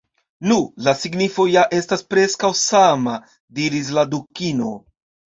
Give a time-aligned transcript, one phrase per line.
[0.51, 3.13] "Nu, la signifo ja estas preskaŭ sama,"
[3.59, 4.71] diris la Dukino